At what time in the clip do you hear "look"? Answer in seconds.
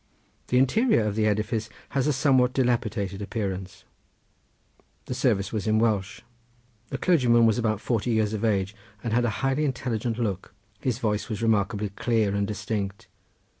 10.17-10.55